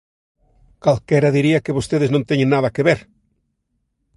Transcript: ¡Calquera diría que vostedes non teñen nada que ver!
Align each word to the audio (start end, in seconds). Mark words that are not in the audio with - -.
¡Calquera 0.83 1.33
diría 1.37 1.63
que 1.63 1.75
vostedes 1.77 2.09
non 2.13 2.27
teñen 2.29 2.49
nada 2.55 2.73
que 2.75 2.85
ver! 2.89 2.99